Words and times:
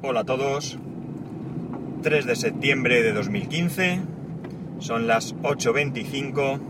Hola 0.00 0.20
a 0.20 0.24
todos. 0.24 0.78
3 2.04 2.24
de 2.24 2.36
septiembre 2.36 3.02
de 3.02 3.12
2015. 3.12 3.98
Son 4.78 5.08
las 5.08 5.34
8.25 5.38 6.60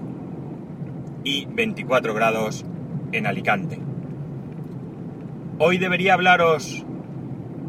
y 1.25 1.45
24 1.45 2.15
grados 2.15 2.65
en 3.13 3.27
Alicante. 3.27 3.81
Hoy 5.59 5.77
debería 5.77 6.15
hablaros 6.15 6.87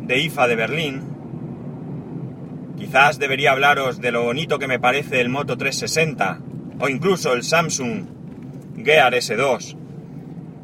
de 0.04 0.20
IFA 0.20 0.48
de 0.48 0.56
Berlín. 0.56 1.02
Quizás 2.78 3.20
debería 3.20 3.52
hablaros 3.52 4.00
de 4.00 4.14
lo 4.14 4.24
bonito 4.24 4.60
que 4.60 4.68
me 4.70 4.80
parece 4.80 5.20
el 5.20 5.28
Moto 5.28 5.58
360 5.58 6.40
o 6.80 6.88
incluso 6.88 7.34
el 7.34 7.44
Samsung 7.44 8.06
Gear 8.82 9.14
S2 9.14 9.76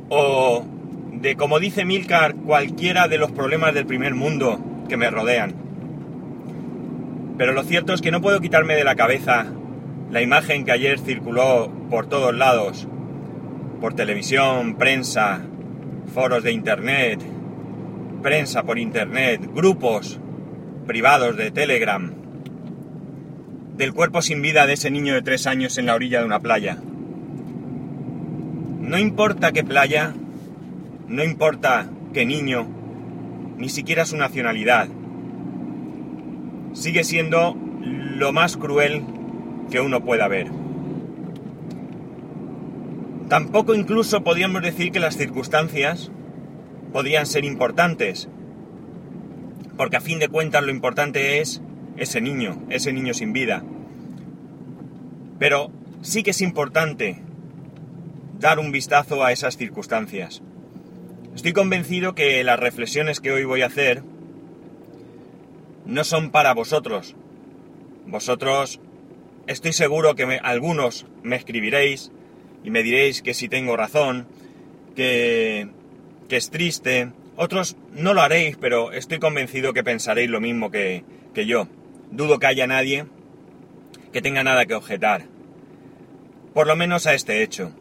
o 0.07 0.66
de, 1.12 1.36
como 1.36 1.59
dice 1.59 1.84
Milcar, 1.84 2.36
cualquiera 2.36 3.09
de 3.09 3.18
los 3.18 3.34
problemas 3.34 3.73
del 3.73 3.86
primer 3.86 4.16
mundo 4.16 4.71
que 4.88 4.98
me 4.98 5.10
rodean. 5.10 5.54
Pero 7.38 7.54
lo 7.54 7.64
cierto 7.64 7.94
es 7.94 8.02
que 8.02 8.12
no 8.12 8.22
puedo 8.22 8.40
quitarme 8.40 8.76
de 8.76 8.84
la 8.84 8.96
cabeza 8.96 9.46
la 10.12 10.22
imagen 10.22 10.66
que 10.66 10.72
ayer 10.72 11.00
circuló 11.00 11.72
por 11.90 12.08
todos 12.08 12.34
lados, 12.34 12.88
por 13.82 13.94
televisión, 13.94 14.76
prensa, 14.76 15.42
foros 16.14 16.44
de 16.44 16.52
internet, 16.52 17.20
prensa 18.22 18.64
por 18.64 18.80
internet, 18.80 19.42
grupos 19.54 20.20
privados 20.88 21.36
de 21.36 21.52
Telegram, 21.52 22.14
del 23.76 23.94
cuerpo 23.94 24.22
sin 24.22 24.42
vida 24.42 24.66
de 24.66 24.73
ese 24.73 24.90
niño 24.90 25.14
de 25.14 25.22
tres 25.22 25.48
años 25.48 25.78
en 25.78 25.88
la 25.88 25.95
orilla 25.95 26.20
de 26.20 26.26
una 26.26 26.40
playa. 26.40 26.78
No 28.81 28.98
importa 28.98 29.52
qué 29.52 29.64
playa, 29.64 30.14
no 31.08 31.23
importa 31.23 31.90
qué 32.14 32.26
niño, 32.26 32.67
ni 33.58 33.70
siquiera 33.70 34.05
su 34.05 34.18
nacionalidad. 34.18 34.88
Sigue 36.73 37.04
siendo 37.04 37.55
lo 37.55 38.34
más 38.34 38.58
cruel 38.58 39.03
que 39.70 39.80
uno 39.80 40.03
pueda 40.03 40.28
ver. 40.28 40.50
Tampoco 43.30 43.73
incluso 43.73 44.23
podríamos 44.23 44.61
decir 44.61 44.92
que 44.92 45.00
las 45.00 45.17
circunstancias 45.17 46.11
podrían 46.94 47.26
ser 47.26 47.44
importantes, 47.44 48.30
porque 49.78 49.98
a 49.98 50.02
fin 50.02 50.20
de 50.20 50.30
cuentas 50.30 50.64
lo 50.64 50.72
importante 50.72 51.39
es 51.39 51.61
ese 51.98 52.22
niño, 52.22 52.61
ese 52.70 52.94
niño 52.94 53.14
sin 53.14 53.33
vida. 53.33 53.64
Pero 55.39 55.72
sí 56.02 56.23
que 56.23 56.31
es 56.31 56.42
importante 56.42 57.22
dar 58.39 58.59
un 58.59 58.72
vistazo 58.72 59.23
a 59.23 59.31
esas 59.31 59.58
circunstancias. 59.58 60.42
Estoy 61.36 61.52
convencido 61.52 62.16
que 62.16 62.41
las 62.45 62.58
reflexiones 62.58 63.19
que 63.19 63.31
hoy 63.31 63.44
voy 63.44 63.61
a 63.61 63.66
hacer 63.66 64.03
no 65.86 66.05
son 66.05 66.31
para 66.31 66.53
vosotros. 66.53 67.14
Vosotros, 68.08 68.80
estoy 69.45 69.73
seguro 69.73 70.16
que 70.16 70.39
algunos 70.42 71.05
me 71.23 71.36
escribiréis 71.36 72.14
y 72.64 72.69
me 72.69 72.83
diréis 72.83 73.22
que 73.22 73.33
si 73.33 73.50
tengo 73.50 73.75
razón, 73.75 74.27
que, 74.95 75.67
es 76.30 76.50
triste. 76.52 77.11
Otros 77.36 77.75
no 77.92 78.14
lo 78.14 78.22
haréis, 78.22 78.55
pero 78.55 78.94
estoy 78.94 79.20
convencido 79.20 79.73
que 79.73 79.83
pensaréis 79.83 80.30
lo 80.30 80.39
mismo 80.39 80.72
que, 80.72 81.03
que 81.33 81.45
yo. 81.45 81.67
Dudo 82.11 82.39
que 82.39 82.47
haya 82.47 82.66
nadie 82.66 83.08
que 84.14 84.22
tenga 84.22 84.45
nada 84.45 84.66
que 84.66 84.73
objetar. 84.73 85.25
Por 86.53 86.66
lo 86.66 86.77
menos 86.77 87.08
a 87.08 87.14
este 87.14 87.44
hecho. 87.44 87.73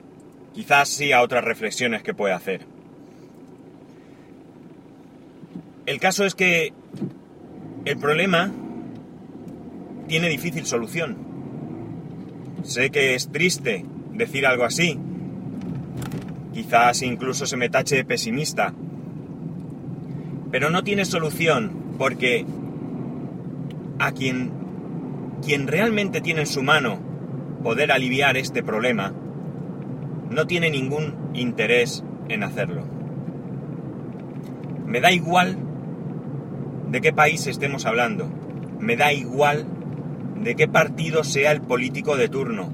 Quizás 0.53 0.89
sí 0.89 1.13
a 1.13 1.23
otras 1.23 1.45
reflexiones 1.45 2.03
que 2.03 2.15
pueda 2.15 2.35
hacer. 2.35 2.67
El 5.95 6.01
caso 6.01 6.25
es 6.25 6.35
que 6.35 6.73
el 7.85 7.97
problema 7.99 8.51
tiene 10.09 10.29
difícil 10.29 10.67
solución. 10.67 11.17
Sé 12.65 12.91
que 12.91 13.15
es 13.15 13.31
triste 13.31 13.87
decir 14.13 14.45
algo 14.45 14.65
así. 14.65 14.99
Quizás 16.53 17.01
incluso 17.03 17.47
se 17.47 17.57
me 17.57 17.69
tache 17.69 17.95
de 17.95 18.05
pesimista. 18.05 18.75
Pero 20.51 20.69
no 20.71 20.83
tiene 20.83 21.05
solución 21.05 21.71
porque 21.97 22.45
a 24.01 24.11
quien, 24.11 24.51
quien 25.47 25.69
realmente 25.69 26.21
tiene 26.21 26.41
en 26.41 26.49
su 26.49 26.65
mano 26.65 26.99
poder 27.63 27.93
aliviar 27.93 28.37
este 28.37 28.65
problema, 28.65 29.13
no 30.29 30.45
tiene 30.49 30.71
ningún 30.71 31.15
interés 31.35 32.03
en 32.29 32.43
hacerlo. 32.43 32.83
Me 34.87 35.01
da 35.01 35.13
igual 35.13 35.64
de 36.95 37.01
qué 37.01 37.13
país 37.13 37.45
estemos 37.49 37.87
hablando. 37.87 38.31
Me 38.79 38.95
da 38.95 39.13
igual 39.13 39.67
de 40.41 40.55
qué 40.55 40.69
partido 40.69 41.25
sea 41.25 41.51
el 41.51 41.61
político 41.61 42.17
de 42.17 42.29
turno. 42.29 42.73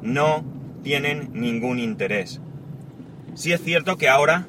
No 0.00 0.44
tienen 0.84 1.30
ningún 1.32 1.80
interés. 1.80 2.40
Sí 3.34 3.50
es 3.50 3.60
cierto 3.60 3.96
que 3.96 4.08
ahora 4.08 4.46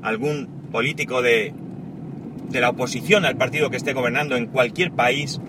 algún 0.00 0.68
político 0.70 1.22
de, 1.22 1.52
de 2.50 2.60
la 2.60 2.70
oposición 2.70 3.24
al 3.24 3.36
partido 3.36 3.68
que 3.68 3.76
esté 3.76 3.94
gobernando 3.94 4.36
en 4.36 4.46
cualquier 4.46 4.92
país 4.92 5.40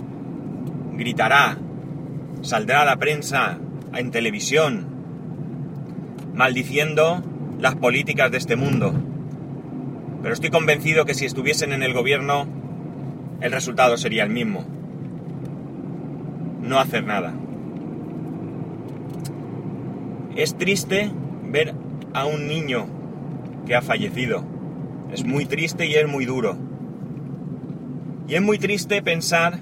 gritará, 0.93 1.59
saldrá 2.41 2.81
a 2.81 2.85
la 2.85 2.97
prensa, 2.97 3.59
en 3.93 4.09
televisión, 4.09 4.87
maldiciendo 6.33 7.23
las 7.59 7.75
políticas 7.75 8.31
de 8.31 8.39
este 8.39 8.55
mundo. 8.55 8.91
Pero 10.23 10.33
estoy 10.33 10.49
convencido 10.49 11.05
que 11.05 11.13
si 11.13 11.25
estuviesen 11.25 11.73
en 11.73 11.83
el 11.83 11.93
gobierno 11.93 12.62
el 13.43 13.51
resultado 13.51 13.97
sería 13.97 14.23
el 14.23 14.29
mismo. 14.29 14.63
No 16.61 16.79
hacer 16.79 17.03
nada. 17.03 17.33
Es 20.37 20.57
triste 20.57 21.11
ver 21.51 21.75
a 22.13 22.25
un 22.25 22.47
niño 22.47 22.85
que 23.65 23.75
ha 23.75 23.81
fallecido. 23.81 24.45
Es 25.11 25.25
muy 25.25 25.45
triste 25.45 25.85
y 25.85 25.93
es 25.93 26.07
muy 26.07 26.25
duro. 26.25 26.55
Y 28.29 28.35
es 28.35 28.41
muy 28.41 28.57
triste 28.57 29.01
pensar 29.01 29.59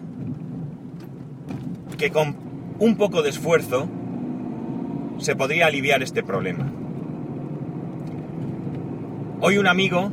que 1.97 2.11
con 2.11 2.35
un 2.77 2.95
poco 2.97 3.23
de 3.23 3.31
esfuerzo 3.31 3.89
se 5.17 5.35
podría 5.35 5.65
aliviar 5.65 6.03
este 6.03 6.21
problema. 6.21 6.71
Hoy 9.41 9.57
un 9.57 9.65
amigo 9.65 10.11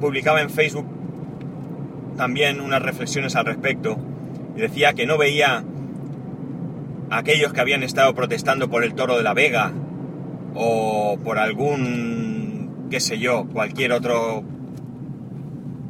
publicaba 0.00 0.42
en 0.42 0.50
Facebook 0.50 0.97
también 2.18 2.60
unas 2.60 2.82
reflexiones 2.82 3.36
al 3.36 3.46
respecto 3.46 3.96
y 4.54 4.60
decía 4.60 4.92
que 4.92 5.06
no 5.06 5.16
veía 5.16 5.64
a 7.08 7.16
aquellos 7.16 7.54
que 7.54 7.60
habían 7.62 7.82
estado 7.82 8.14
protestando 8.14 8.68
por 8.68 8.84
el 8.84 8.94
toro 8.94 9.16
de 9.16 9.22
la 9.22 9.32
Vega 9.32 9.72
o 10.54 11.18
por 11.24 11.38
algún, 11.38 12.88
qué 12.90 13.00
sé 13.00 13.18
yo, 13.18 13.46
cualquier 13.46 13.92
otro 13.92 14.42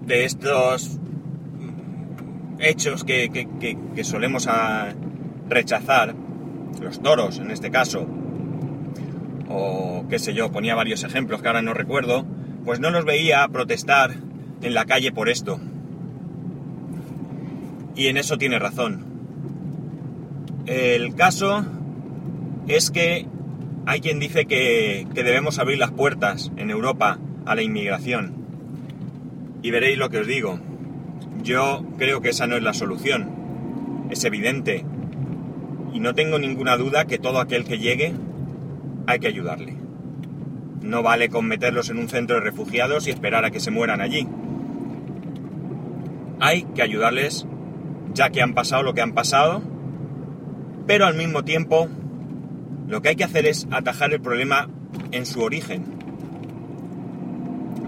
de 0.06 0.24
estos 0.24 0.98
hechos 2.60 3.04
que, 3.04 3.76
solemos 4.02 4.46
a 4.46 4.92
rechazar, 5.48 6.14
los 6.80 7.02
toros 7.02 7.38
en 7.38 7.50
este 7.50 7.70
caso, 7.70 8.06
o 9.48 10.04
qué 10.10 10.18
sé 10.18 10.34
yo, 10.34 10.52
ponía 10.52 10.74
varios 10.74 11.04
ejemplos 11.04 11.40
que 11.40 11.48
ahora 11.48 11.62
no 11.62 11.72
recuerdo, 11.72 12.26
pues 12.64 12.80
no 12.80 12.90
los 12.90 13.04
veía 13.04 13.48
protestar 13.48 14.14
en 14.60 14.74
la 14.74 14.84
calle 14.84 15.10
por 15.10 15.28
esto. 15.28 15.58
Y 17.98 18.06
en 18.06 18.16
eso 18.16 18.38
tiene 18.38 18.60
razón. 18.60 19.04
El 20.66 21.16
caso 21.16 21.66
es 22.68 22.92
que 22.92 23.26
hay 23.86 24.00
quien 24.00 24.20
dice 24.20 24.46
que, 24.46 25.04
debemos 25.12 25.58
abrir 25.58 25.78
las 25.78 25.90
puertas 25.90 26.52
en 26.56 26.70
Europa 26.70 27.18
a 27.44 27.56
la 27.56 27.62
inmigración. 27.62 28.34
Y 29.62 29.72
veréis 29.72 29.98
lo 29.98 30.10
que 30.10 30.18
os 30.18 30.28
digo. 30.28 30.60
Yo 31.42 31.84
creo 31.98 32.20
que 32.20 32.28
esa 32.28 32.46
no 32.46 32.56
es 32.56 32.62
la 32.62 32.72
solución. 32.72 34.06
Es 34.10 34.22
evidente. 34.22 34.84
Y 35.92 35.98
no 35.98 36.14
tengo 36.14 36.38
ninguna 36.38 36.76
duda 36.76 37.04
que 37.06 37.18
todo 37.18 37.40
aquel 37.40 37.64
que 37.64 37.80
llegue 37.80 38.14
hay 39.08 39.18
que 39.18 39.26
ayudarle. 39.26 39.74
No 40.82 41.02
vale 41.02 41.30
con 41.30 41.48
meterlos 41.48 41.90
en 41.90 41.98
un 41.98 42.08
centro 42.08 42.36
de 42.36 42.42
refugiados 42.42 43.08
y 43.08 43.10
esperar 43.10 43.44
a 43.44 43.50
que 43.50 43.58
se 43.58 43.72
mueran 43.72 44.00
allí. 44.00 44.28
Hay 46.38 46.62
que 46.62 46.82
ayudarles 46.82 47.44
ya 48.18 48.30
que 48.30 48.42
han 48.42 48.52
pasado 48.52 48.82
lo 48.82 48.94
que 48.94 49.00
han 49.00 49.12
pasado, 49.12 49.62
pero 50.88 51.06
al 51.06 51.14
mismo 51.14 51.44
tiempo 51.44 51.88
lo 52.88 53.00
que 53.00 53.10
hay 53.10 53.16
que 53.16 53.22
hacer 53.22 53.46
es 53.46 53.68
atajar 53.70 54.12
el 54.12 54.20
problema 54.20 54.68
en 55.12 55.24
su 55.24 55.40
origen. 55.40 55.84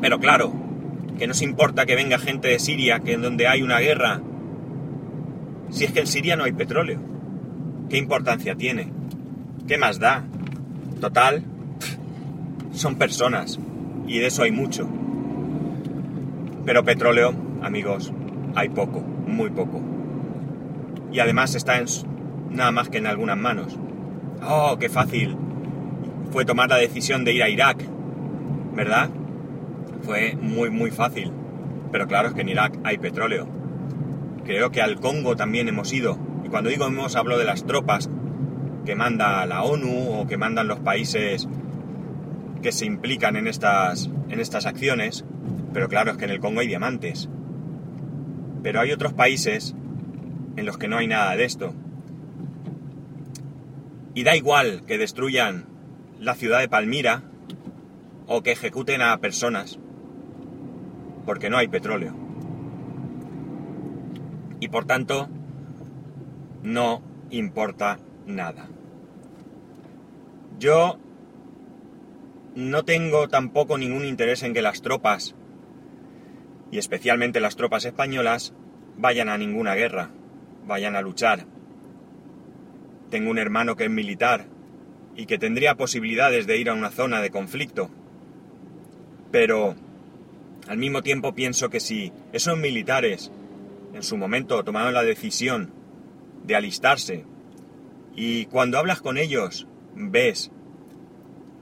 Pero 0.00 0.20
claro, 0.20 0.52
que 1.18 1.26
nos 1.26 1.42
importa 1.42 1.84
que 1.84 1.96
venga 1.96 2.16
gente 2.20 2.46
de 2.46 2.60
Siria, 2.60 3.00
que 3.00 3.14
en 3.14 3.22
donde 3.22 3.48
hay 3.48 3.62
una 3.62 3.80
guerra, 3.80 4.20
si 5.70 5.84
es 5.84 5.92
que 5.92 6.00
en 6.00 6.06
Siria 6.06 6.36
no 6.36 6.44
hay 6.44 6.52
petróleo. 6.52 7.00
¿Qué 7.88 7.98
importancia 7.98 8.54
tiene? 8.54 8.92
¿Qué 9.66 9.78
más 9.78 9.98
da? 9.98 10.24
Total, 11.00 11.42
son 12.72 12.94
personas 12.94 13.58
y 14.06 14.20
de 14.20 14.26
eso 14.28 14.44
hay 14.44 14.52
mucho. 14.52 14.88
Pero 16.64 16.84
petróleo, 16.84 17.34
amigos, 17.62 18.12
hay 18.54 18.68
poco, 18.68 19.00
muy 19.00 19.50
poco. 19.50 19.89
Y 21.12 21.20
además 21.20 21.54
está 21.54 21.78
en, 21.78 21.86
nada 22.50 22.70
más 22.70 22.88
que 22.88 22.98
en 22.98 23.06
algunas 23.06 23.36
manos. 23.36 23.78
Oh, 24.42 24.76
qué 24.78 24.88
fácil 24.88 25.36
fue 26.30 26.44
tomar 26.44 26.68
la 26.68 26.76
decisión 26.76 27.24
de 27.24 27.32
ir 27.32 27.42
a 27.42 27.48
Irak, 27.48 27.84
¿verdad? 28.74 29.10
Fue 30.02 30.36
muy, 30.40 30.70
muy 30.70 30.90
fácil. 30.90 31.32
Pero 31.92 32.06
claro, 32.06 32.28
es 32.28 32.34
que 32.34 32.42
en 32.42 32.48
Irak 32.48 32.78
hay 32.84 32.98
petróleo. 32.98 33.48
Creo 34.44 34.70
que 34.70 34.80
al 34.80 35.00
Congo 35.00 35.36
también 35.36 35.68
hemos 35.68 35.92
ido. 35.92 36.18
Y 36.44 36.48
cuando 36.48 36.70
digo 36.70 36.86
hemos, 36.86 37.16
hablo 37.16 37.36
de 37.36 37.44
las 37.44 37.64
tropas 37.64 38.08
que 38.86 38.94
manda 38.94 39.44
la 39.46 39.62
ONU 39.62 40.20
o 40.20 40.26
que 40.26 40.36
mandan 40.36 40.68
los 40.68 40.80
países 40.80 41.48
que 42.62 42.72
se 42.72 42.86
implican 42.86 43.36
en 43.36 43.46
estas, 43.46 44.10
en 44.28 44.40
estas 44.40 44.66
acciones. 44.66 45.24
Pero 45.72 45.88
claro, 45.88 46.12
es 46.12 46.16
que 46.16 46.24
en 46.24 46.30
el 46.30 46.40
Congo 46.40 46.60
hay 46.60 46.68
diamantes. 46.68 47.28
Pero 48.62 48.80
hay 48.80 48.92
otros 48.92 49.12
países 49.12 49.74
en 50.60 50.66
los 50.66 50.76
que 50.76 50.88
no 50.88 50.98
hay 50.98 51.06
nada 51.06 51.34
de 51.36 51.44
esto. 51.44 51.72
Y 54.14 54.24
da 54.24 54.36
igual 54.36 54.84
que 54.86 54.98
destruyan 54.98 55.64
la 56.18 56.34
ciudad 56.34 56.60
de 56.60 56.68
Palmira 56.68 57.22
o 58.26 58.42
que 58.42 58.52
ejecuten 58.52 59.00
a 59.00 59.16
personas, 59.16 59.78
porque 61.24 61.48
no 61.48 61.56
hay 61.56 61.68
petróleo. 61.68 62.14
Y 64.60 64.68
por 64.68 64.84
tanto, 64.84 65.30
no 66.62 67.00
importa 67.30 67.98
nada. 68.26 68.68
Yo 70.58 70.98
no 72.54 72.84
tengo 72.84 73.28
tampoco 73.28 73.78
ningún 73.78 74.04
interés 74.04 74.42
en 74.42 74.52
que 74.52 74.60
las 74.60 74.82
tropas, 74.82 75.34
y 76.70 76.76
especialmente 76.76 77.40
las 77.40 77.56
tropas 77.56 77.86
españolas, 77.86 78.52
vayan 78.98 79.30
a 79.30 79.38
ninguna 79.38 79.74
guerra, 79.74 80.10
vayan 80.70 80.94
a 80.94 81.02
luchar. 81.02 81.46
Tengo 83.10 83.28
un 83.32 83.38
hermano 83.38 83.74
que 83.74 83.86
es 83.86 83.90
militar 83.90 84.46
y 85.16 85.26
que 85.26 85.36
tendría 85.36 85.74
posibilidades 85.74 86.46
de 86.46 86.58
ir 86.58 86.70
a 86.70 86.74
una 86.74 86.90
zona 86.90 87.20
de 87.20 87.30
conflicto. 87.30 87.90
Pero 89.32 89.74
al 90.68 90.78
mismo 90.78 91.02
tiempo 91.02 91.34
pienso 91.34 91.70
que 91.70 91.80
si 91.80 92.12
esos 92.32 92.56
militares 92.56 93.32
en 93.94 94.04
su 94.04 94.16
momento 94.16 94.62
tomaron 94.62 94.94
la 94.94 95.02
decisión 95.02 95.72
de 96.44 96.54
alistarse 96.54 97.24
y 98.14 98.46
cuando 98.46 98.78
hablas 98.78 99.00
con 99.00 99.18
ellos 99.18 99.66
ves 99.96 100.52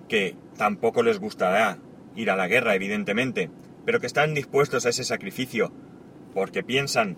que 0.06 0.36
tampoco 0.58 1.02
les 1.02 1.18
gustará 1.18 1.78
ir 2.14 2.30
a 2.30 2.36
la 2.36 2.46
guerra, 2.46 2.74
evidentemente, 2.74 3.50
pero 3.86 4.00
que 4.00 4.06
están 4.06 4.34
dispuestos 4.34 4.84
a 4.84 4.90
ese 4.90 5.04
sacrificio 5.04 5.72
porque 6.34 6.62
piensan 6.62 7.16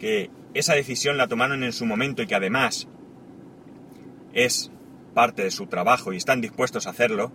que 0.00 0.30
esa 0.54 0.74
decisión 0.74 1.16
la 1.16 1.28
tomaron 1.28 1.62
en 1.62 1.72
su 1.72 1.86
momento 1.86 2.22
y 2.22 2.26
que 2.26 2.34
además 2.34 2.88
es 4.32 4.72
parte 5.14 5.44
de 5.44 5.50
su 5.50 5.66
trabajo 5.66 6.12
y 6.12 6.16
están 6.16 6.40
dispuestos 6.40 6.86
a 6.86 6.90
hacerlo, 6.90 7.30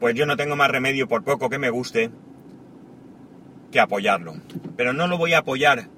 pues 0.00 0.14
yo 0.14 0.24
no 0.24 0.36
tengo 0.36 0.54
más 0.54 0.70
remedio 0.70 1.08
por 1.08 1.24
poco 1.24 1.50
que 1.50 1.58
me 1.58 1.70
guste 1.70 2.10
que 3.72 3.80
apoyarlo. 3.80 4.36
Pero 4.76 4.92
no 4.92 5.08
lo 5.08 5.18
voy 5.18 5.34
a 5.34 5.38
apoyar 5.38 5.88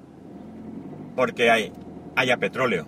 porque 1.15 1.51
hay, 1.51 1.71
haya 2.15 2.37
petróleo. 2.37 2.87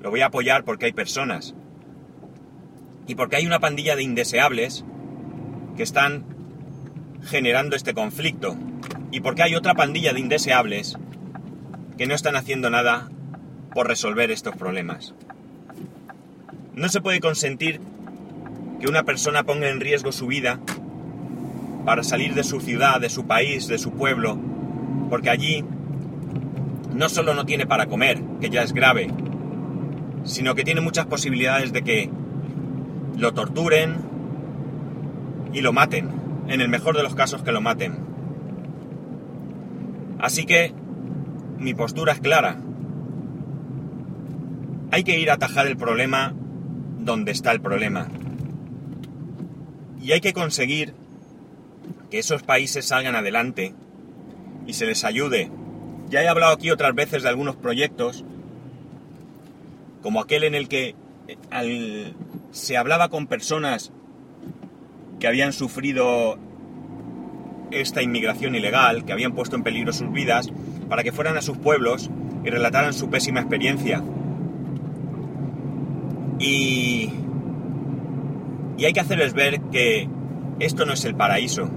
Lo 0.00 0.10
voy 0.10 0.20
a 0.20 0.26
apoyar 0.26 0.64
porque 0.64 0.86
hay 0.86 0.92
personas. 0.92 1.54
Y 3.06 3.16
porque 3.16 3.36
hay 3.36 3.46
una 3.46 3.58
pandilla 3.58 3.96
de 3.96 4.04
indeseables 4.04 4.84
que 5.76 5.82
están 5.82 6.24
generando 7.24 7.74
este 7.74 7.92
conflicto. 7.92 8.56
Y 9.10 9.20
porque 9.20 9.42
hay 9.42 9.56
otra 9.56 9.74
pandilla 9.74 10.12
de 10.12 10.20
indeseables 10.20 10.96
que 12.00 12.06
no 12.06 12.14
están 12.14 12.34
haciendo 12.34 12.70
nada 12.70 13.10
por 13.74 13.86
resolver 13.86 14.30
estos 14.30 14.56
problemas. 14.56 15.12
No 16.74 16.88
se 16.88 17.02
puede 17.02 17.20
consentir 17.20 17.78
que 18.80 18.88
una 18.88 19.02
persona 19.02 19.42
ponga 19.42 19.68
en 19.68 19.80
riesgo 19.80 20.10
su 20.10 20.26
vida 20.26 20.60
para 21.84 22.02
salir 22.02 22.32
de 22.32 22.42
su 22.42 22.62
ciudad, 22.62 23.02
de 23.02 23.10
su 23.10 23.26
país, 23.26 23.68
de 23.68 23.76
su 23.76 23.90
pueblo, 23.90 24.38
porque 25.10 25.28
allí 25.28 25.62
no 26.94 27.10
solo 27.10 27.34
no 27.34 27.44
tiene 27.44 27.66
para 27.66 27.84
comer, 27.84 28.18
que 28.40 28.48
ya 28.48 28.62
es 28.62 28.72
grave, 28.72 29.10
sino 30.24 30.54
que 30.54 30.64
tiene 30.64 30.80
muchas 30.80 31.04
posibilidades 31.04 31.70
de 31.70 31.82
que 31.82 32.10
lo 33.18 33.34
torturen 33.34 33.96
y 35.52 35.60
lo 35.60 35.74
maten, 35.74 36.08
en 36.48 36.62
el 36.62 36.70
mejor 36.70 36.96
de 36.96 37.02
los 37.02 37.14
casos 37.14 37.42
que 37.42 37.52
lo 37.52 37.60
maten. 37.60 37.98
Así 40.18 40.46
que 40.46 40.79
mi 41.60 41.74
postura 41.74 42.14
es 42.14 42.20
clara. 42.20 42.56
Hay 44.90 45.04
que 45.04 45.20
ir 45.20 45.30
a 45.30 45.34
atajar 45.34 45.66
el 45.66 45.76
problema 45.76 46.34
donde 46.98 47.32
está 47.32 47.52
el 47.52 47.60
problema. 47.60 48.08
Y 50.02 50.12
hay 50.12 50.20
que 50.20 50.32
conseguir 50.32 50.94
que 52.10 52.18
esos 52.18 52.42
países 52.42 52.86
salgan 52.86 53.14
adelante 53.14 53.74
y 54.66 54.72
se 54.72 54.86
les 54.86 55.04
ayude. 55.04 55.50
Ya 56.08 56.22
he 56.22 56.28
hablado 56.28 56.52
aquí 56.52 56.70
otras 56.70 56.94
veces 56.94 57.22
de 57.22 57.28
algunos 57.28 57.56
proyectos, 57.56 58.24
como 60.02 60.20
aquel 60.20 60.44
en 60.44 60.54
el 60.54 60.68
que 60.68 60.96
se 62.50 62.76
hablaba 62.76 63.10
con 63.10 63.26
personas 63.26 63.92
que 65.20 65.28
habían 65.28 65.52
sufrido 65.52 66.38
esta 67.70 68.02
inmigración 68.02 68.54
ilegal, 68.54 69.04
que 69.04 69.12
habían 69.12 69.34
puesto 69.34 69.54
en 69.54 69.62
peligro 69.62 69.92
sus 69.92 70.10
vidas, 70.10 70.50
para 70.90 71.04
que 71.04 71.12
fueran 71.12 71.38
a 71.38 71.40
sus 71.40 71.56
pueblos 71.56 72.10
y 72.44 72.50
relataran 72.50 72.92
su 72.92 73.08
pésima 73.08 73.40
experiencia. 73.40 74.02
Y, 76.40 77.10
y 78.76 78.84
hay 78.84 78.92
que 78.92 79.00
hacerles 79.00 79.32
ver 79.32 79.60
que 79.70 80.08
esto 80.58 80.84
no 80.84 80.92
es 80.92 81.04
el 81.04 81.14
paraíso 81.14 81.70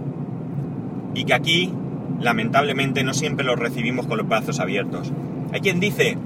y 1.13 1.25
que 1.25 1.33
aquí, 1.36 1.71
lamentablemente, 2.19 3.04
no 3.04 3.13
siempre 3.13 3.45
los 3.45 3.60
recibimos 3.60 4.07
con 4.07 4.18
los 4.18 4.27
brazos 4.27 4.60
abiertos. 4.60 5.13
Hay 5.54 5.62
quien 5.62 5.80
dice 5.80 6.18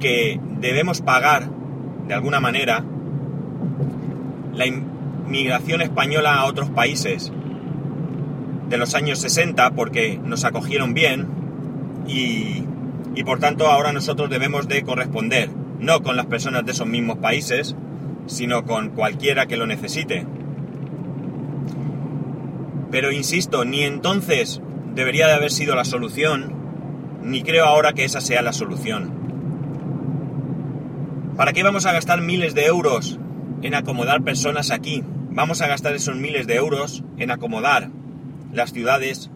que 0.00 0.40
debemos 0.60 1.02
pagar, 1.02 1.50
de 2.08 2.14
alguna 2.14 2.40
manera, 2.40 2.82
la 4.54 4.66
inmigración 4.66 5.82
española 5.82 6.36
a 6.36 6.46
otros 6.46 6.70
países 6.70 7.32
de 8.74 8.78
los 8.78 8.96
años 8.96 9.20
60 9.20 9.70
porque 9.76 10.18
nos 10.18 10.44
acogieron 10.44 10.94
bien 10.94 11.28
y, 12.08 12.64
y 13.14 13.22
por 13.22 13.38
tanto 13.38 13.68
ahora 13.68 13.92
nosotros 13.92 14.28
debemos 14.28 14.66
de 14.66 14.82
corresponder, 14.82 15.48
no 15.78 16.02
con 16.02 16.16
las 16.16 16.26
personas 16.26 16.66
de 16.66 16.72
esos 16.72 16.88
mismos 16.88 17.18
países, 17.18 17.76
sino 18.26 18.64
con 18.64 18.90
cualquiera 18.90 19.46
que 19.46 19.56
lo 19.56 19.68
necesite. 19.68 20.26
Pero 22.90 23.12
insisto, 23.12 23.64
ni 23.64 23.84
entonces 23.84 24.60
debería 24.92 25.28
de 25.28 25.34
haber 25.34 25.52
sido 25.52 25.76
la 25.76 25.84
solución, 25.84 26.52
ni 27.22 27.44
creo 27.44 27.66
ahora 27.66 27.92
que 27.92 28.04
esa 28.04 28.20
sea 28.20 28.42
la 28.42 28.52
solución. 28.52 29.12
¿Para 31.36 31.52
qué 31.52 31.62
vamos 31.62 31.86
a 31.86 31.92
gastar 31.92 32.20
miles 32.22 32.56
de 32.56 32.66
euros 32.66 33.20
en 33.62 33.76
acomodar 33.76 34.22
personas 34.22 34.72
aquí? 34.72 35.04
Vamos 35.30 35.62
a 35.62 35.68
gastar 35.68 35.94
esos 35.94 36.16
miles 36.16 36.48
de 36.48 36.56
euros 36.56 37.04
en 37.18 37.30
acomodar 37.30 37.90
las 38.54 38.72
ciudades, 38.72 39.30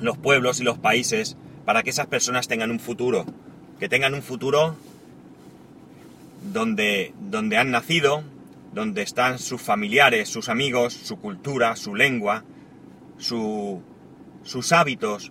los 0.00 0.18
pueblos 0.18 0.60
y 0.60 0.64
los 0.64 0.78
países 0.78 1.36
para 1.64 1.82
que 1.82 1.90
esas 1.90 2.06
personas 2.06 2.48
tengan 2.48 2.70
un 2.70 2.80
futuro, 2.80 3.24
que 3.78 3.88
tengan 3.88 4.14
un 4.14 4.22
futuro 4.22 4.76
donde, 6.52 7.14
donde 7.20 7.56
han 7.56 7.70
nacido, 7.70 8.24
donde 8.72 9.02
están 9.02 9.38
sus 9.38 9.60
familiares, 9.60 10.28
sus 10.28 10.48
amigos, 10.48 10.94
su 10.94 11.18
cultura, 11.18 11.76
su 11.76 11.94
lengua, 11.94 12.44
su, 13.18 13.82
sus 14.42 14.72
hábitos, 14.72 15.30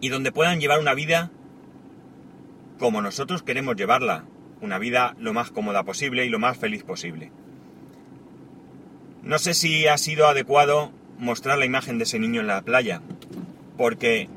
y 0.00 0.08
donde 0.08 0.32
puedan 0.32 0.60
llevar 0.60 0.80
una 0.80 0.94
vida 0.94 1.30
como 2.78 3.00
nosotros 3.00 3.42
queremos 3.42 3.76
llevarla, 3.76 4.24
una 4.60 4.78
vida 4.78 5.14
lo 5.18 5.32
más 5.32 5.50
cómoda 5.50 5.84
posible 5.84 6.26
y 6.26 6.28
lo 6.28 6.38
más 6.38 6.56
feliz 6.56 6.82
posible. 6.82 7.30
No 9.22 9.38
sé 9.38 9.54
si 9.54 9.86
ha 9.86 9.96
sido 9.98 10.26
adecuado 10.26 10.90
mostrar 11.22 11.56
la 11.56 11.64
imagen 11.64 11.98
de 11.98 12.04
ese 12.04 12.18
niño 12.18 12.40
en 12.40 12.48
la 12.48 12.62
playa, 12.62 13.00
porque, 13.78 14.28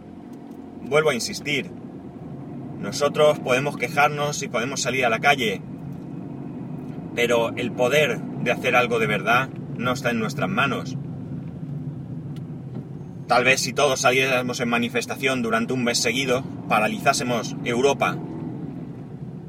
vuelvo 0.84 1.10
a 1.10 1.16
insistir, 1.16 1.72
nosotros 2.80 3.40
podemos 3.40 3.76
quejarnos 3.76 4.44
y 4.44 4.48
podemos 4.48 4.84
salir 4.84 5.04
a 5.04 5.10
la 5.10 5.20
calle, 5.20 5.62
pero 7.16 7.50
el 7.56 7.72
poder 7.72 8.20
de 8.20 8.52
hacer 8.52 8.76
algo 8.76 9.00
de 9.00 9.08
verdad 9.08 9.50
no 9.78 9.94
está 9.94 10.12
en 10.12 10.20
nuestras 10.20 10.48
manos. 10.48 10.96
Tal 13.28 13.44
vez 13.44 13.62
si 13.62 13.74
todos 13.74 14.02
saliéramos 14.02 14.60
en 14.60 14.70
manifestación 14.70 15.42
durante 15.42 15.74
un 15.74 15.84
mes 15.84 15.98
seguido, 15.98 16.44
paralizásemos 16.70 17.56
Europa 17.66 18.16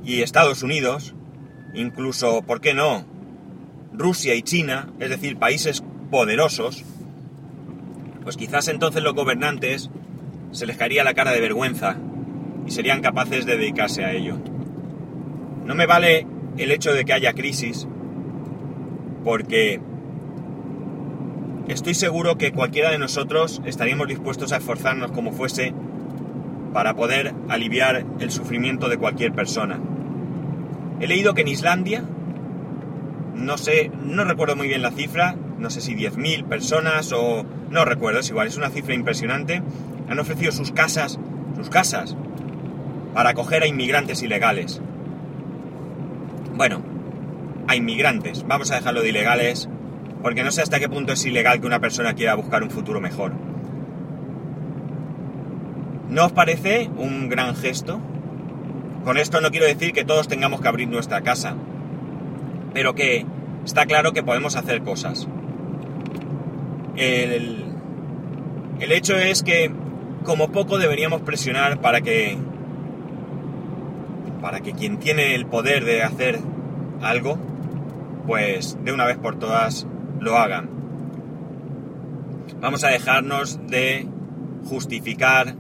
y 0.03 0.23
Estados 0.23 0.63
Unidos, 0.63 1.15
incluso, 1.75 2.41
¿por 2.41 2.63
qué 2.63 2.73
no?, 2.73 3.05
Rusia 3.93 4.35
y 4.35 4.43
China, 4.43 4.89
es 5.01 5.11
decir, 5.11 5.37
países 5.37 5.85
poderosos, 6.11 6.85
pues 8.27 8.37
quizás 8.37 8.67
entonces 8.67 9.05
los 9.05 9.15
gobernantes 9.15 9.89
se 10.51 10.67
les 10.67 10.77
caería 10.77 11.05
la 11.05 11.15
cara 11.15 11.31
de 11.31 11.41
vergüenza 11.41 11.97
y 12.67 12.73
serían 12.73 13.01
capaces 13.01 13.47
de 13.47 13.57
dedicarse 13.57 14.05
a 14.05 14.11
ello. 14.11 14.37
No 15.65 15.77
me 15.77 15.87
vale 15.87 16.27
el 16.59 16.73
hecho 16.73 16.93
de 16.93 17.05
que 17.05 17.13
haya 17.13 17.35
crisis, 17.35 17.87
porque 19.23 19.81
estoy 21.69 21.95
seguro 21.95 22.37
que 22.37 22.51
cualquiera 22.51 22.91
de 22.91 22.99
nosotros 22.99 23.63
estaríamos 23.65 24.09
dispuestos 24.09 24.51
a 24.51 24.57
esforzarnos 24.57 25.13
como 25.13 25.31
fuese 25.31 25.73
para 26.73 26.95
poder 26.95 27.33
aliviar 27.49 28.05
el 28.19 28.33
sufrimiento 28.33 28.89
de 28.89 28.99
cualquier 28.99 29.35
persona. 29.35 29.79
He 30.99 31.07
leído 31.07 31.33
que 31.35 31.43
en 31.43 31.49
Islandia, 31.49 32.03
no 33.37 33.57
sé, 33.57 33.93
no 34.03 34.25
recuerdo 34.25 34.57
muy 34.57 34.67
bien 34.67 34.83
la 34.83 34.91
cifra, 34.91 35.37
no 35.59 35.71
sé 35.71 35.81
si 35.81 35.95
10.000 35.95 36.45
personas 36.45 37.13
o 37.13 37.45
no 37.71 37.85
recuerdo, 37.85 38.21
es 38.21 38.29
igual, 38.29 38.49
es 38.49 38.57
una 38.57 38.71
cifra 38.71 38.95
impresionante, 38.95 39.63
han 40.09 40.19
ofrecido 40.19 40.53
sus 40.53 40.73
casas, 40.73 41.19
sus 41.57 41.71
casas, 41.71 42.17
para 43.15 43.31
acoger 43.31 43.63
a 43.63 43.67
inmigrantes 43.67 44.23
ilegales. 44.23 44.81
Bueno, 46.55 46.83
a 47.69 47.77
inmigrantes, 47.77 48.47
vamos 48.47 48.71
a 48.71 48.77
dejarlo 48.77 49.03
de 49.03 49.09
ilegales, 49.09 49.69
porque 50.23 50.45
no 50.45 50.51
sé 50.51 50.63
hasta 50.63 50.79
qué 50.79 50.89
punto 50.89 51.13
es 51.13 51.25
ilegal 51.25 51.61
que 51.61 51.67
una 51.67 51.81
persona 51.81 52.15
quiera 52.15 52.35
buscar 52.35 52.63
un 52.63 52.71
futuro 52.71 53.01
mejor. 53.01 53.33
¿No 56.09 56.27
os 56.27 56.33
parece 56.33 56.91
un 56.97 57.29
gran 57.29 57.57
gesto? 57.57 58.01
Con 59.05 59.19
esto 59.19 59.41
no 59.41 59.51
quiero 59.51 59.67
decir 59.67 59.93
que 59.93 60.05
todos 60.05 60.29
tengamos 60.29 60.61
que 60.61 60.69
abrir 60.69 60.89
nuestra 60.89 61.23
casa, 61.23 61.55
pero 62.73 62.95
que 62.95 63.25
está 63.65 63.87
claro 63.87 64.13
que 64.13 64.23
podemos 64.23 64.57
hacer 64.57 64.83
cosas. 64.83 65.29
El, 66.97 67.65
el 68.81 68.93
hecho 68.93 69.17
es 69.17 69.43
que 69.43 69.71
como 70.25 70.51
poco 70.51 70.79
deberíamos 70.79 71.23
presionar 71.23 71.81
para 71.81 72.01
que 72.01 72.37
para 74.41 74.61
que 74.61 74.73
quien 74.73 74.99
tiene 74.99 75.35
el 75.35 75.47
poder 75.47 75.85
de 75.85 76.03
hacer 76.03 76.39
algo, 77.03 77.39
pues 78.27 78.79
de 78.85 78.93
una 78.93 79.05
vez 79.05 79.19
por 79.19 79.39
todas 79.39 79.87
lo 80.21 80.37
hagan. 80.37 80.71
Vamos 82.61 82.85
a 82.85 82.89
dejarnos 82.89 83.59
de 83.67 84.07
justificar 84.69 85.55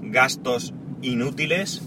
gastos 0.00 0.74
inútiles 1.02 1.82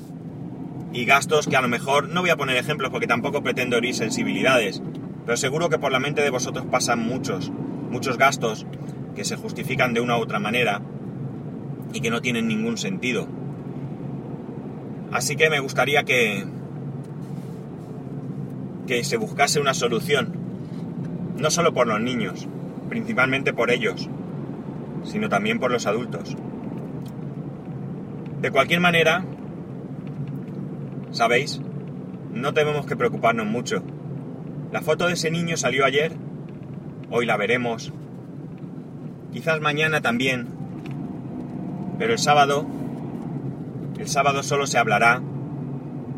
y 0.94 1.06
gastos 1.06 1.48
que 1.48 1.56
a 1.56 1.62
lo 1.62 1.68
mejor, 1.68 2.10
no 2.10 2.22
voy 2.22 2.30
a 2.30 2.38
poner 2.38 2.58
ejemplos 2.58 2.92
porque 2.92 3.08
tampoco 3.08 3.42
pretendo 3.42 3.78
herir 3.78 3.96
sensibilidades, 3.96 4.82
pero 5.26 5.38
seguro 5.38 5.70
que 5.70 5.80
por 5.80 5.92
la 5.92 6.00
mente 6.00 6.22
de 6.22 6.30
vosotros 6.30 6.66
pasan 6.70 7.00
muchos, 7.00 7.52
muchos 7.92 8.18
gastos 8.18 8.66
que 9.16 9.26
se 9.26 9.36
justifican 9.36 9.94
de 9.94 10.02
una 10.02 10.18
u 10.18 10.22
otra 10.22 10.40
manera 10.40 10.82
y 11.94 12.02
que 12.02 12.10
no 12.10 12.22
tienen 12.22 12.48
ningún 12.48 12.78
sentido. 12.78 13.28
Así 15.12 15.36
que 15.36 15.50
me 15.50 15.60
gustaría 15.60 16.04
que, 16.04 16.46
que 18.88 19.04
se 19.04 19.18
buscase 19.18 19.60
una 19.60 19.74
solución, 19.74 20.34
no 21.38 21.52
solo 21.52 21.74
por 21.74 21.88
los 21.88 22.00
niños, 22.00 22.48
principalmente 22.90 23.54
por 23.54 23.72
ellos, 23.72 24.10
sino 25.04 25.28
también 25.28 25.60
por 25.60 25.72
los 25.72 25.86
adultos. 25.86 26.36
De 28.42 28.52
cualquier 28.52 28.80
manera, 28.80 29.26
¿sabéis? 31.12 31.62
No 32.34 32.54
tenemos 32.54 32.86
que 32.86 32.96
preocuparnos 32.96 33.46
mucho. 33.46 33.84
La 34.72 34.82
foto 34.82 35.08
de 35.08 35.14
ese 35.14 35.30
niño 35.30 35.58
salió 35.58 35.86
ayer, 35.86 36.14
hoy 37.12 37.26
la 37.26 37.38
veremos, 37.38 37.94
quizás 39.32 39.62
mañana 39.62 40.02
también, 40.02 40.48
pero 42.00 42.14
el 42.14 42.20
sábado 42.20 42.66
el 44.02 44.08
sábado 44.08 44.42
solo 44.42 44.66
se 44.66 44.80
hablará 44.80 45.22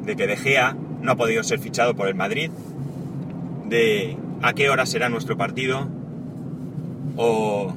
de 0.05 0.15
que 0.15 0.25
De 0.25 0.37
Gea 0.37 0.75
no 1.01 1.11
ha 1.11 1.15
podido 1.15 1.43
ser 1.43 1.59
fichado 1.59 1.95
por 1.95 2.07
el 2.07 2.15
Madrid, 2.15 2.49
de 3.67 4.17
a 4.41 4.53
qué 4.53 4.69
hora 4.69 4.85
será 4.85 5.09
nuestro 5.09 5.35
partido, 5.35 5.89
o, 7.17 7.73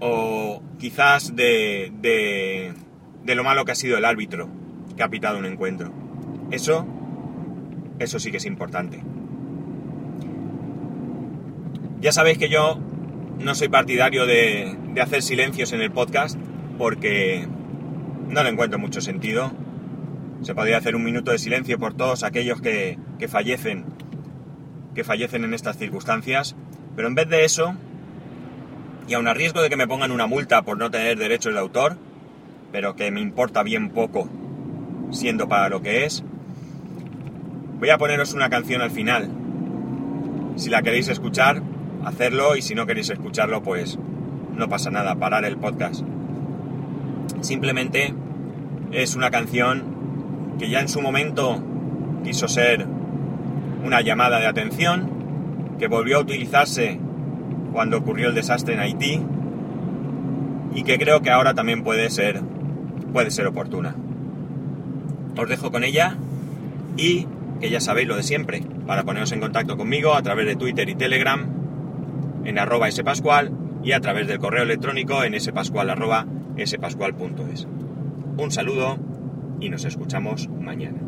o 0.00 0.62
quizás 0.78 1.36
de, 1.36 1.92
de, 2.00 2.74
de 3.24 3.34
lo 3.36 3.44
malo 3.44 3.64
que 3.64 3.72
ha 3.72 3.76
sido 3.76 3.96
el 3.96 4.04
árbitro 4.04 4.48
que 4.96 5.02
ha 5.04 5.08
pitado 5.08 5.38
un 5.38 5.46
encuentro. 5.46 5.92
Eso, 6.50 6.84
eso 8.00 8.18
sí 8.18 8.32
que 8.32 8.38
es 8.38 8.46
importante. 8.46 9.02
Ya 12.00 12.12
sabéis 12.12 12.38
que 12.38 12.48
yo 12.48 12.78
no 13.38 13.54
soy 13.54 13.68
partidario 13.68 14.24
de, 14.24 14.74
hacer 15.02 15.22
silencios 15.22 15.72
en 15.72 15.82
el 15.82 15.90
podcast, 15.90 16.38
porque 16.78 17.46
no 18.28 18.42
le 18.42 18.48
encuentro 18.48 18.78
mucho 18.78 19.02
sentido. 19.02 19.52
Se 20.40 20.54
podría 20.54 20.78
hacer 20.78 20.96
un 20.96 21.04
minuto 21.04 21.30
de 21.30 21.38
silencio 21.38 21.78
por 21.78 21.92
todos 21.94 22.22
aquellos 22.22 22.62
que, 22.62 22.98
que 23.18 23.28
fallecen, 23.28 23.84
que 24.94 25.04
fallecen 25.04 25.44
en 25.44 25.52
estas 25.52 25.76
circunstancias, 25.76 26.56
pero 26.96 27.06
en 27.06 27.14
vez 27.14 27.28
de 27.28 27.44
eso, 27.44 27.74
y 29.06 29.12
aun 29.12 29.28
a 29.28 29.34
riesgo 29.34 29.60
de 29.60 29.68
que 29.68 29.76
me 29.76 29.86
pongan 29.86 30.10
una 30.10 30.26
multa 30.26 30.62
por 30.62 30.78
no 30.78 30.90
tener 30.90 31.18
derechos 31.18 31.52
de 31.52 31.60
autor, 31.60 31.98
pero 32.72 32.96
que 32.96 33.10
me 33.10 33.20
importa 33.20 33.62
bien 33.62 33.90
poco, 33.90 34.26
siendo 35.10 35.48
para 35.48 35.68
lo 35.68 35.82
que 35.82 36.06
es, 36.06 36.24
voy 37.78 37.90
a 37.90 37.98
poneros 37.98 38.32
una 38.32 38.48
canción 38.48 38.80
al 38.80 38.90
final. 38.90 39.28
Si 40.56 40.70
la 40.70 40.80
queréis 40.80 41.08
escuchar, 41.08 41.62
hacerlo 42.04 42.56
y 42.56 42.62
si 42.62 42.74
no 42.74 42.86
queréis 42.86 43.10
escucharlo, 43.10 43.62
pues 43.62 43.98
no 44.54 44.68
pasa 44.68 44.90
nada, 44.90 45.14
parar 45.16 45.44
el 45.44 45.56
podcast. 45.56 46.02
Simplemente 47.40 48.14
es 48.92 49.16
una 49.16 49.30
canción 49.30 50.56
que 50.58 50.68
ya 50.68 50.80
en 50.80 50.88
su 50.88 51.00
momento 51.00 51.62
quiso 52.24 52.48
ser 52.48 52.86
una 53.84 54.00
llamada 54.02 54.40
de 54.40 54.46
atención, 54.46 55.08
que 55.78 55.88
volvió 55.88 56.18
a 56.18 56.20
utilizarse 56.20 56.98
cuando 57.72 57.98
ocurrió 57.98 58.28
el 58.28 58.34
desastre 58.34 58.74
en 58.74 58.80
Haití 58.80 59.20
y 60.74 60.82
que 60.82 60.98
creo 60.98 61.22
que 61.22 61.30
ahora 61.30 61.54
también 61.54 61.82
puede 61.82 62.10
ser, 62.10 62.42
puede 63.12 63.30
ser 63.30 63.46
oportuna. 63.46 63.94
Os 65.38 65.48
dejo 65.48 65.70
con 65.70 65.84
ella 65.84 66.16
y 66.96 67.26
que 67.60 67.70
ya 67.70 67.80
sabéis 67.80 68.08
lo 68.08 68.16
de 68.16 68.22
siempre, 68.22 68.62
para 68.86 69.04
poneros 69.04 69.32
en 69.32 69.40
contacto 69.40 69.76
conmigo 69.76 70.14
a 70.14 70.22
través 70.22 70.46
de 70.46 70.56
Twitter 70.56 70.88
y 70.88 70.94
Telegram 70.94 71.59
en 72.44 72.58
arroba 72.58 72.90
spascual 72.90 73.52
y 73.82 73.92
a 73.92 74.00
través 74.00 74.28
del 74.28 74.38
correo 74.38 74.62
electrónico 74.62 75.24
en 75.24 75.38
spascual 75.40 75.90
arroba 75.90 76.26
spascual.es. 76.64 77.66
Un 78.36 78.50
saludo 78.50 78.98
y 79.60 79.70
nos 79.70 79.84
escuchamos 79.84 80.48
mañana. 80.48 80.98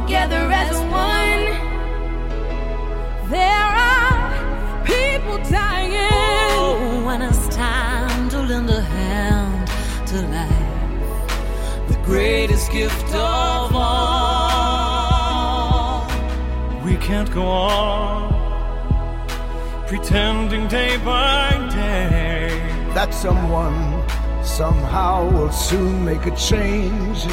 Together 0.00 0.44
as 0.52 0.76
one. 1.06 1.44
There 3.30 3.70
are 3.90 4.84
people 4.84 5.38
dying. 5.50 5.92
Oh, 6.52 7.02
when 7.06 7.20
it's 7.22 7.48
time 7.48 8.28
to 8.30 8.38
lend 8.42 8.70
a 8.70 8.80
hand 8.80 9.68
to 10.10 10.16
life, 10.36 11.88
the 11.88 11.98
greatest 12.04 12.70
gift 12.70 13.08
of 13.14 13.74
all. 13.74 14.98
We 16.84 16.94
can't 17.08 17.30
go 17.32 17.42
on 17.42 18.28
pretending 19.88 20.68
day 20.68 20.96
by 20.98 21.50
day 21.74 22.48
that 22.94 23.12
someone 23.12 23.78
somehow 24.44 25.28
will 25.30 25.50
soon 25.50 26.04
make 26.04 26.24
a 26.26 26.36
change. 26.36 27.26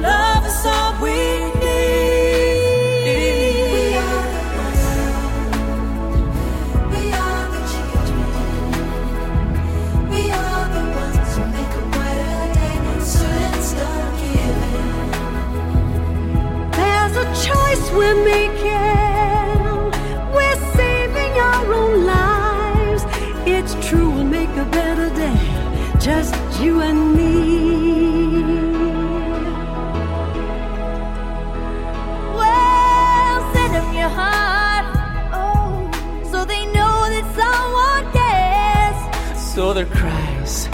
their 39.75 39.87
cries 39.87 40.69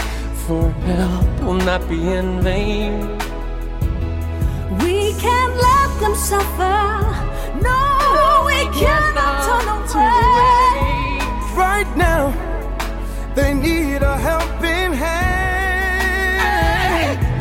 for 0.45 0.71
help 0.71 1.43
will 1.43 1.53
not 1.53 1.87
be 1.87 2.05
in 2.07 2.41
vain. 2.41 2.99
We 4.83 5.13
can't 5.13 5.55
let 5.55 5.99
them 6.01 6.15
suffer. 6.15 7.05
No, 7.61 7.79
we, 8.45 8.53
we 8.55 8.59
cannot 8.75 9.45
turn 9.47 9.67
away. 10.27 11.19
Right 11.55 11.89
now, 11.95 12.33
they 13.35 13.53
need 13.53 14.01
a 14.01 14.17
helping 14.17 14.93
hand. 14.93 15.19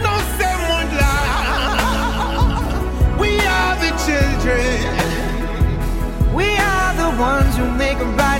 No. 0.02 0.12
We 3.18 3.30
are 3.40 3.74
the 3.84 3.90
children. 4.06 4.76
We 6.34 6.48
are 6.56 6.94
the 7.02 7.10
ones 7.20 7.56
who 7.56 7.66
make 7.72 7.98
a 7.98 8.04
right. 8.04 8.37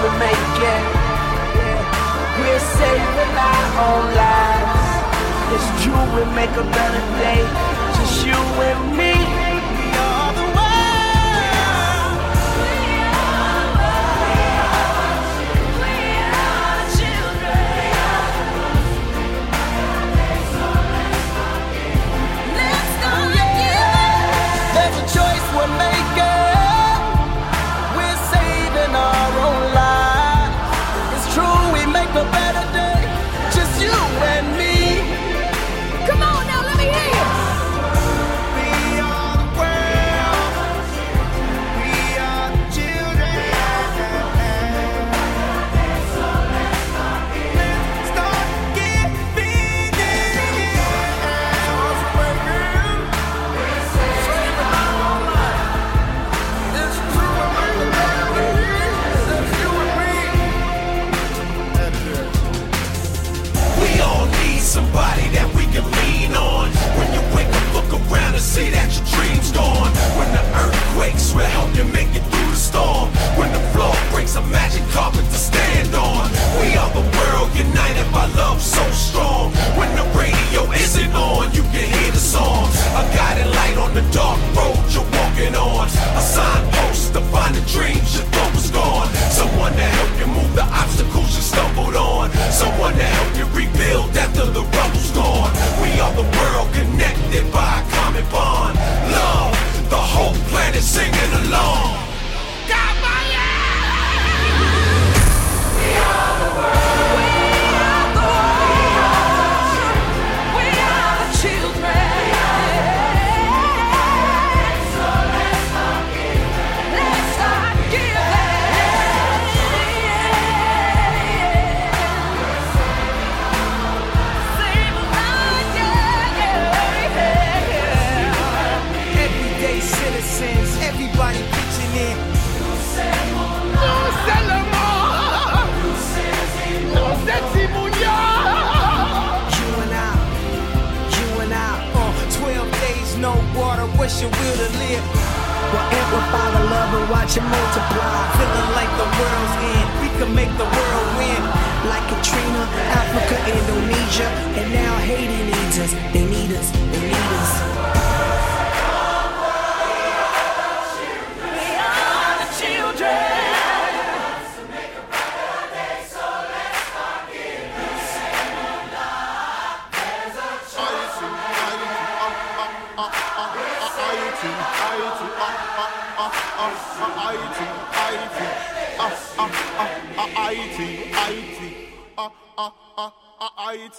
we're 0.00 0.18
making. 0.18 0.84
We're 2.38 2.64
saving 2.78 3.34
our 3.48 3.66
own 3.86 4.04
lives. 4.22 4.88
It's 5.54 5.68
true, 5.82 6.04
we 6.14 6.22
make 6.34 6.54
a 6.56 6.66
better 6.78 7.04
day. 7.20 7.42
Just 7.96 8.26
you 8.26 8.40
and 8.68 8.96
me. 8.96 9.11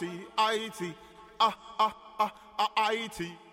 IT, 0.02 0.10
IT, 0.40 0.96
ah, 1.40 1.56
ah, 1.80 1.96
ah, 2.20 2.32
ah 2.58 2.92
IT. 2.94 3.53